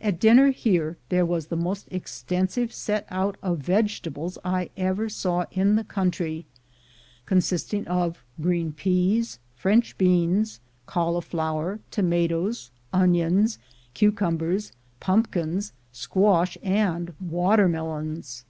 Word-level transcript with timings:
At 0.00 0.20
dinner 0.20 0.52
here 0.52 0.96
there 1.08 1.26
was 1.26 1.48
the 1.48 1.56
most 1.56 1.88
extensive 1.90 2.72
set 2.72 3.04
out 3.10 3.36
of 3.42 3.58
vegetables 3.58 4.38
I 4.44 4.70
ever 4.76 5.08
saw 5.08 5.46
in 5.50 5.74
the 5.74 5.82
country, 5.82 6.46
consisting 7.24 7.84
of 7.88 8.22
green 8.40 8.70
peas, 8.70 9.40
French 9.56 9.98
beans, 9.98 10.60
cauliflower, 10.86 11.80
tomatoes, 11.90 12.70
onions, 12.92 13.58
cucumbers, 13.92 14.70
pumpkins, 15.00 15.72
squash, 15.90 16.56
and 16.62 17.12
watermelons. 17.20 18.44